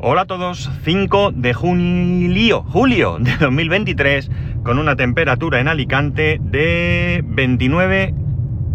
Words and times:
Hola 0.00 0.20
a 0.20 0.26
todos, 0.26 0.70
5 0.84 1.32
de 1.32 1.54
julio, 1.54 2.62
julio 2.62 3.16
de 3.18 3.36
2023, 3.36 4.30
con 4.62 4.78
una 4.78 4.94
temperatura 4.94 5.58
en 5.58 5.66
Alicante 5.66 6.38
de 6.40 7.24
29 7.26 8.14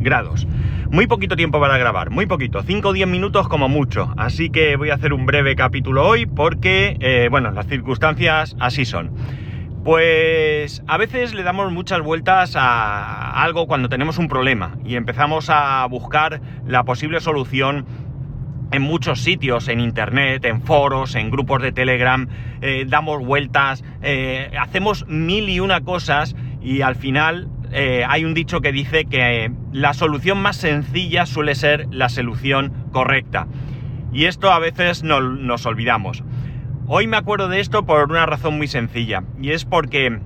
grados. 0.01 0.45
Muy 0.91 1.07
poquito 1.07 1.37
tiempo 1.37 1.61
para 1.61 1.77
grabar, 1.77 2.09
muy 2.09 2.25
poquito, 2.25 2.61
5 2.61 2.89
o 2.89 2.91
10 2.91 3.07
minutos 3.07 3.47
como 3.47 3.69
mucho. 3.69 4.13
Así 4.17 4.49
que 4.49 4.75
voy 4.75 4.89
a 4.89 4.95
hacer 4.95 5.13
un 5.13 5.25
breve 5.25 5.55
capítulo 5.55 6.05
hoy 6.05 6.25
porque, 6.25 6.97
eh, 6.99 7.29
bueno, 7.31 7.51
las 7.51 7.67
circunstancias 7.67 8.57
así 8.59 8.83
son. 8.83 9.11
Pues 9.85 10.83
a 10.87 10.97
veces 10.97 11.33
le 11.33 11.43
damos 11.43 11.71
muchas 11.71 12.01
vueltas 12.01 12.57
a 12.57 13.41
algo 13.41 13.65
cuando 13.65 13.87
tenemos 13.87 14.17
un 14.17 14.27
problema 14.27 14.77
y 14.85 14.95
empezamos 14.95 15.49
a 15.49 15.85
buscar 15.87 16.41
la 16.65 16.83
posible 16.83 17.21
solución 17.21 17.85
en 18.73 18.81
muchos 18.81 19.21
sitios, 19.21 19.67
en 19.67 19.79
internet, 19.79 20.43
en 20.45 20.61
foros, 20.61 21.15
en 21.15 21.29
grupos 21.29 21.61
de 21.61 21.71
Telegram, 21.71 22.27
eh, 22.61 22.85
damos 22.87 23.23
vueltas, 23.23 23.83
eh, 24.01 24.51
hacemos 24.59 25.05
mil 25.07 25.47
y 25.47 25.59
una 25.59 25.81
cosas 25.81 26.35
y 26.61 26.81
al 26.81 26.95
final 26.95 27.49
eh, 27.71 28.03
hay 28.07 28.25
un 28.25 28.33
dicho 28.33 28.61
que 28.61 28.71
dice 28.71 29.05
que 29.05 29.51
la 29.71 29.93
solución 29.93 30.41
más 30.41 30.57
sencilla 30.57 31.25
suele 31.25 31.53
ser 31.53 31.87
la 31.91 32.09
solución 32.09 32.73
correcta. 32.91 33.47
Y 34.11 34.25
esto 34.25 34.51
a 34.51 34.59
veces 34.59 35.03
no, 35.03 35.21
nos 35.21 35.65
olvidamos. 35.65 36.23
Hoy 36.87 37.07
me 37.07 37.17
acuerdo 37.17 37.49
de 37.49 37.59
esto 37.59 37.85
por 37.85 38.09
una 38.09 38.25
razón 38.25 38.57
muy 38.57 38.67
sencilla 38.67 39.23
y 39.41 39.51
es 39.51 39.65
porque 39.65 40.19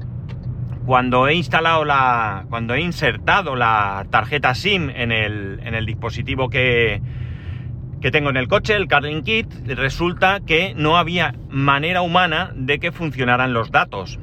cuando 0.86 1.28
he 1.28 1.36
instalado 1.36 1.84
la. 1.84 2.46
cuando 2.50 2.74
he 2.74 2.82
insertado 2.82 3.58
la 3.58 4.06
tarjeta 4.10 4.56
SIM 4.56 4.90
en 4.90 5.12
el, 5.12 5.60
en 5.64 5.76
el 5.76 5.86
dispositivo 5.86 6.50
que, 6.50 7.02
que 8.02 8.12
tengo 8.12 8.30
en 8.30 8.38
el 8.38 8.48
coche, 8.48 8.76
el 8.76 8.88
Carling 8.88 9.24
Kit, 9.24 9.48
resulta 9.66 10.40
que 10.46 10.74
no 10.76 10.98
había 10.98 11.34
manera 11.50 12.02
humana 12.02 12.52
de 12.56 12.80
que 12.80 12.92
funcionaran 12.92 13.54
los 13.54 13.72
datos. 13.72 14.20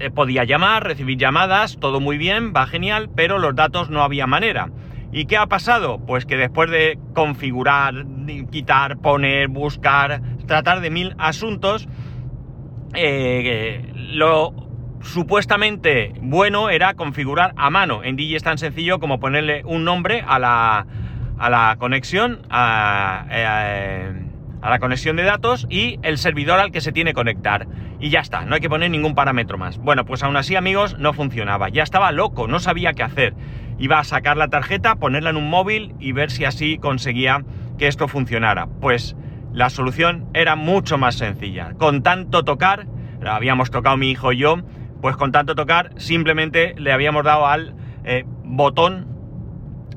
Eh, 0.00 0.10
podía 0.10 0.44
llamar, 0.44 0.84
recibir 0.84 1.16
llamadas, 1.18 1.78
todo 1.80 2.00
muy 2.00 2.18
bien, 2.18 2.52
va 2.54 2.66
genial, 2.66 3.08
pero 3.14 3.38
los 3.38 3.54
datos 3.54 3.90
no 3.90 4.02
había 4.02 4.26
manera. 4.26 4.70
¿Y 5.12 5.26
qué 5.26 5.36
ha 5.36 5.46
pasado? 5.46 5.98
Pues 6.04 6.26
que 6.26 6.36
después 6.36 6.70
de 6.70 6.98
configurar, 7.14 8.04
quitar, 8.50 8.98
poner, 8.98 9.48
buscar, 9.48 10.20
tratar 10.46 10.80
de 10.80 10.90
mil 10.90 11.14
asuntos, 11.18 11.88
eh, 12.94 13.92
lo 13.94 14.52
supuestamente 15.00 16.12
bueno 16.20 16.68
era 16.70 16.94
configurar 16.94 17.52
a 17.56 17.70
mano. 17.70 18.02
En 18.02 18.16
DJ 18.16 18.36
es 18.36 18.42
tan 18.42 18.58
sencillo 18.58 18.98
como 18.98 19.20
ponerle 19.20 19.62
un 19.64 19.84
nombre 19.84 20.24
a 20.26 20.38
la, 20.38 20.86
a 21.38 21.50
la 21.50 21.76
conexión, 21.78 22.42
a, 22.50 23.26
la 24.62 24.78
conexión 24.78 25.16
de 25.16 25.24
datos 25.24 25.66
y 25.68 25.98
el 26.02 26.18
servidor 26.18 26.60
al 26.60 26.72
que 26.72 26.80
se 26.80 26.92
tiene 26.92 27.10
que 27.10 27.14
conectar. 27.14 27.66
Y 28.00 28.10
ya 28.10 28.20
está, 28.20 28.44
no 28.44 28.54
hay 28.54 28.60
que 28.60 28.68
poner 28.68 28.90
ningún 28.90 29.14
parámetro 29.14 29.58
más. 29.58 29.78
Bueno, 29.78 30.04
pues 30.04 30.22
aún 30.22 30.36
así, 30.36 30.56
amigos, 30.56 30.98
no 30.98 31.12
funcionaba. 31.12 31.68
Ya 31.68 31.82
estaba 31.82 32.12
loco, 32.12 32.48
no 32.48 32.58
sabía 32.60 32.92
qué 32.92 33.02
hacer. 33.02 33.34
Iba 33.78 33.98
a 33.98 34.04
sacar 34.04 34.36
la 34.36 34.48
tarjeta, 34.48 34.96
ponerla 34.96 35.30
en 35.30 35.36
un 35.36 35.48
móvil 35.48 35.94
y 35.98 36.12
ver 36.12 36.30
si 36.30 36.44
así 36.44 36.78
conseguía 36.78 37.44
que 37.78 37.88
esto 37.88 38.08
funcionara. 38.08 38.66
Pues 38.80 39.16
la 39.52 39.70
solución 39.70 40.28
era 40.34 40.56
mucho 40.56 40.98
más 40.98 41.14
sencilla. 41.14 41.74
Con 41.78 42.02
tanto 42.02 42.42
tocar, 42.44 42.86
habíamos 43.24 43.70
tocado 43.70 43.96
mi 43.96 44.10
hijo 44.10 44.32
y 44.32 44.38
yo, 44.38 44.56
pues 45.00 45.16
con 45.16 45.32
tanto 45.32 45.54
tocar 45.54 45.90
simplemente 45.96 46.74
le 46.76 46.92
habíamos 46.92 47.24
dado 47.24 47.46
al 47.46 47.74
eh, 48.04 48.24
botón 48.26 49.13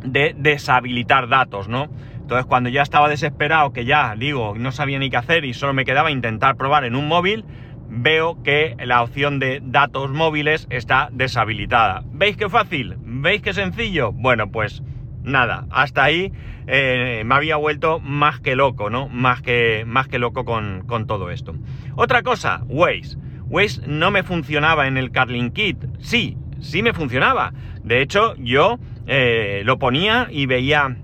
de 0.04 0.36
deshabilitar 0.38 1.28
datos, 1.28 1.68
¿no? 1.68 1.88
Entonces 2.28 2.46
cuando 2.46 2.70
ya 2.70 2.82
estaba 2.82 3.08
desesperado, 3.08 3.72
que 3.72 3.86
ya 3.86 4.16
digo, 4.18 4.54
no 4.58 4.72
sabía 4.72 5.00
ni 5.00 5.10
qué 5.10 5.18
hacer 5.18 5.46
y 5.46 5.54
solo 5.54 5.74
me 5.74 5.86
quedaba 5.86 6.12
intentar 6.12 6.58
probar 6.58 6.84
en 6.84 6.96
un 6.96 7.08
móvil, 7.08 7.46
veo 7.90 8.44
que 8.44 8.76
la 8.84 9.02
opción 9.02 9.40
de 9.40 9.62
datos 9.64 10.12
móviles 10.12 10.68
está 10.70 11.10
deshabilitada. 11.12 12.04
¿Veis 12.12 12.36
qué 12.36 12.50
fácil? 12.50 12.98
¿Veis 13.00 13.42
qué 13.42 13.54
sencillo? 13.54 14.12
Bueno, 14.12 14.52
pues 14.52 14.84
nada, 15.24 15.68
hasta 15.72 16.04
ahí 16.04 16.34
eh, 16.68 17.24
me 17.26 17.36
había 17.36 17.56
vuelto 17.56 18.00
más 18.00 18.40
que 18.40 18.56
loco, 18.56 18.90
¿no? 18.90 19.08
Más 19.08 19.42
que, 19.42 19.86
más 19.88 20.08
que 20.08 20.20
loco 20.20 20.44
con, 20.44 20.84
con 20.86 21.08
todo 21.08 21.30
esto. 21.32 21.56
Otra 21.96 22.24
cosa, 22.24 22.64
Waze. 22.68 23.18
Waze 23.50 23.82
no 23.88 24.12
me 24.12 24.24
funcionaba 24.24 24.88
en 24.88 24.98
el 24.98 25.12
Carling 25.12 25.52
Kit. 25.52 25.78
Sí, 26.00 26.38
sí 26.60 26.84
me 26.84 26.94
funcionaba. 26.94 27.54
De 27.84 28.02
hecho, 28.02 28.36
yo 28.36 28.80
eh, 29.08 29.62
lo 29.64 29.80
ponía 29.80 30.28
y 30.30 30.46
veía 30.48 30.98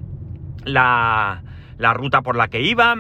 la, 0.66 1.42
la, 1.78 1.94
ruta 1.94 2.22
por 2.22 2.36
la 2.36 2.50
que 2.50 2.62
iba, 2.62 2.96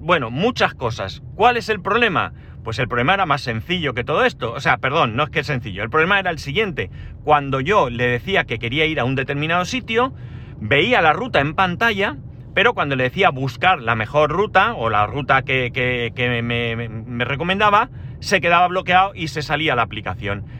bueno, 0.00 0.30
muchas 0.30 0.74
cosas. 0.74 1.22
¿Cuál 1.36 1.56
es 1.56 1.68
el 1.68 1.80
problema? 1.80 2.32
Pues 2.64 2.80
el 2.80 2.88
problema 2.88 3.14
era 3.14 3.24
más 3.24 3.40
sencillo 3.40 3.94
que 3.94 4.02
todo 4.02 4.24
esto. 4.24 4.52
O 4.52 4.60
sea, 4.60 4.78
perdón, 4.78 5.14
no 5.14 5.22
es 5.22 5.30
que 5.30 5.40
es 5.40 5.46
sencillo. 5.46 5.84
El 5.84 5.90
problema 5.90 6.18
era 6.18 6.30
el 6.30 6.40
siguiente. 6.40 6.90
Cuando 7.22 7.60
yo 7.60 7.88
le 7.88 8.08
decía 8.08 8.44
que 8.44 8.58
quería 8.58 8.84
ir 8.84 8.98
a 8.98 9.04
un 9.04 9.14
determinado 9.14 9.64
sitio, 9.64 10.12
veía 10.60 11.00
la 11.02 11.12
ruta 11.12 11.38
en 11.40 11.54
pantalla, 11.54 12.16
pero 12.52 12.74
cuando 12.74 12.96
le 12.96 13.04
decía 13.04 13.30
buscar 13.30 13.80
la 13.80 13.94
mejor 13.94 14.30
ruta 14.30 14.74
o 14.74 14.90
la 14.90 15.06
ruta 15.06 15.42
que, 15.42 15.70
que, 15.72 16.42
me, 16.42 16.88
me 16.88 17.24
recomendaba, 17.24 17.90
se 18.18 18.40
quedaba 18.40 18.66
bloqueado 18.66 19.12
y 19.14 19.28
se 19.28 19.42
salía 19.42 19.76
la 19.76 19.82
aplicación 19.82 20.57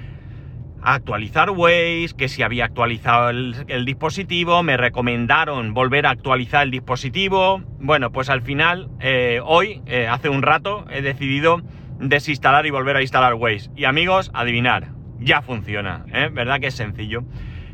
actualizar 0.95 1.51
Waze, 1.51 2.11
que 2.17 2.29
si 2.29 2.43
había 2.43 2.65
actualizado 2.65 3.31
el, 3.31 3.85
dispositivo, 3.85 4.63
me 4.63 4.77
recomendaron 4.77 5.75
volver 5.75 6.07
a 6.07 6.11
actualizar 6.11 6.65
el 6.65 6.71
dispositivo. 6.71 7.63
Bueno, 7.79 8.13
pues 8.13 8.31
al 8.31 8.43
final, 8.43 8.89
eh, 9.01 9.41
hoy, 9.45 9.83
eh, 9.87 10.07
hace 10.09 10.29
un 10.29 10.43
rato, 10.43 10.87
he 10.91 11.03
decidido 11.03 11.63
desinstalar 11.99 12.67
y 12.67 12.71
volver 12.71 12.97
a 12.97 13.03
instalar 13.03 13.35
Waze. 13.35 13.71
Y 13.77 13.85
amigos, 13.85 14.31
adivinar, 14.35 14.89
ya 15.19 15.43
funciona, 15.43 16.05
¿eh? 16.13 16.31
¿verdad 16.33 16.61
que 16.61 16.69
es 16.69 16.75
sencillo? 16.75 17.25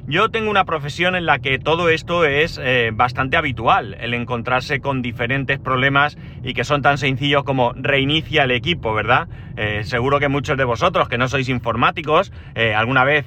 Yo 0.06 0.28
tengo 0.28 0.50
una 0.50 0.66
profesión 0.66 1.16
en 1.16 1.24
la 1.24 1.38
que 1.38 1.58
todo 1.58 1.88
esto 1.88 2.26
es 2.26 2.60
eh, 2.62 2.90
bastante 2.92 3.38
habitual, 3.38 3.96
el 3.98 4.12
encontrarse 4.12 4.80
con 4.80 5.00
diferentes 5.00 5.58
problemas 5.58 6.18
y 6.42 6.52
que 6.52 6.64
son 6.64 6.82
tan 6.82 6.98
sencillos 6.98 7.42
como 7.42 7.72
reinicia 7.74 8.44
el 8.44 8.50
equipo, 8.50 8.92
¿verdad? 8.92 9.28
Eh, 9.56 9.80
seguro 9.84 10.20
que 10.20 10.28
muchos 10.28 10.58
de 10.58 10.64
vosotros 10.64 11.08
que 11.08 11.16
no 11.16 11.26
sois 11.26 11.48
informáticos, 11.48 12.34
eh, 12.54 12.74
alguna 12.74 13.04
vez 13.04 13.24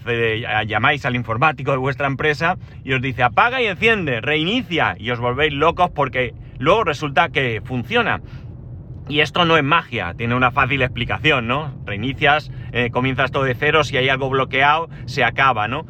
llamáis 0.68 1.04
al 1.08 1.16
informático 1.16 1.72
de 1.72 1.78
vuestra 1.78 2.06
empresa 2.06 2.58
y 2.84 2.94
os 2.94 3.02
dice 3.02 3.24
apaga 3.24 3.60
y 3.60 3.66
enciende, 3.66 4.22
reinicia 4.22 4.96
y 5.00 5.10
os 5.10 5.20
volvéis 5.20 5.54
locos 5.54 5.90
porque 5.90 6.36
luego 6.60 6.84
resulta 6.84 7.30
que 7.30 7.60
funciona. 7.66 8.22
Y 9.10 9.22
esto 9.22 9.46
no 9.46 9.58
es 9.58 9.64
magia, 9.64 10.14
tiene 10.16 10.36
una 10.36 10.52
fácil 10.52 10.84
explicación, 10.84 11.48
¿no? 11.48 11.74
Reinicias, 11.86 12.52
comienzas 12.92 13.32
todo 13.32 13.46
de 13.46 13.56
cero, 13.56 13.86
si 13.86 13.96
hay 13.96 14.10
algo 14.10 14.30
bloqueado, 14.30 14.90
se 15.06 15.24
acaba, 15.24 15.70
¿no? 15.70 15.88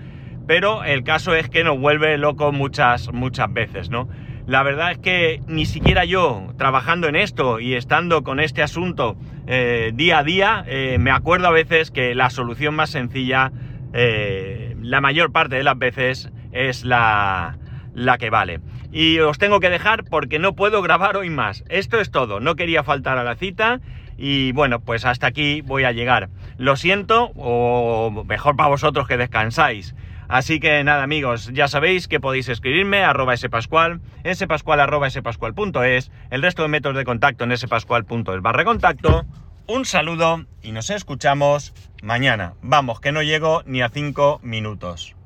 Pero 0.48 0.84
el 0.84 1.04
caso 1.04 1.36
es 1.36 1.50
que 1.50 1.64
nos 1.64 1.78
vuelve 1.78 2.18
loco 2.18 2.52
muchas, 2.52 3.12
muchas 3.12 3.54
veces, 3.54 3.90
¿no? 3.90 4.08
La 4.48 4.64
verdad 4.64 4.92
es 4.92 4.98
que 4.98 5.42
ni 5.46 5.66
siquiera 5.66 6.06
yo, 6.06 6.54
trabajando 6.58 7.10
en 7.10 7.18
esto 7.18 7.60
y 7.60 7.74
estando 7.74 8.24
con 8.24 8.40
este 8.40 8.64
asunto 8.64 9.18
eh, 9.46 9.92
día 9.94 10.20
a 10.20 10.24
día, 10.24 10.64
eh, 10.68 10.98
me 11.00 11.12
acuerdo 11.12 11.48
a 11.48 11.52
veces 11.52 11.92
que 11.92 12.16
la 12.16 12.30
solución 12.30 12.74
más 12.74 12.90
sencilla, 12.92 13.52
eh, 13.94 14.74
la 14.82 15.02
mayor 15.02 15.34
parte 15.34 15.58
de 15.58 15.64
las 15.64 15.78
veces, 15.78 16.32
es 16.54 16.86
la, 16.86 17.58
la 17.94 18.18
que 18.18 18.30
vale. 18.30 18.62
Y 18.90 19.20
os 19.20 19.38
tengo 19.38 19.60
que 19.60 19.70
dejar 19.70 20.06
porque 20.06 20.40
no 20.40 20.56
puedo 20.56 20.82
grabar 20.82 21.18
hoy 21.18 21.30
más. 21.30 21.66
Esto 21.68 22.00
es 22.00 22.10
todo, 22.10 22.40
no 22.40 22.56
quería 22.56 22.84
faltar 22.84 23.18
a 23.18 23.26
la 23.26 23.36
cita 23.36 23.82
y 24.18 24.54
bueno, 24.54 24.80
pues 24.80 25.04
hasta 25.04 25.28
aquí 25.28 25.60
voy 25.60 25.84
a 25.84 25.92
llegar. 25.92 26.30
Lo 26.58 26.78
siento, 26.78 27.32
o 27.36 28.24
mejor 28.26 28.56
para 28.56 28.70
vosotros 28.70 29.10
que 29.10 29.18
descansáis. 29.18 29.94
Así 30.28 30.60
que 30.60 30.84
nada 30.84 31.04
amigos, 31.04 31.52
ya 31.54 31.68
sabéis 31.68 32.08
que 32.08 32.20
podéis 32.20 32.50
escribirme 32.50 33.04
arroba 33.04 33.36
spascual, 33.38 34.02
spascual 34.34 34.80
arroba 34.80 35.10
el 35.10 36.42
resto 36.42 36.62
de 36.64 36.68
métodos 36.68 36.98
de 36.98 37.06
contacto 37.06 37.44
en 37.44 37.58
spascual.es 37.58 38.42
barra 38.42 38.66
contacto. 38.66 39.26
Un 39.68 39.86
saludo 39.86 40.46
y 40.62 40.72
nos 40.72 40.90
escuchamos 40.90 41.74
mañana. 42.02 42.54
Vamos, 42.62 43.02
que 43.02 43.12
no 43.12 43.22
llego 43.22 43.64
ni 43.66 43.82
a 43.82 43.90
5 43.90 44.40
minutos. 44.44 45.17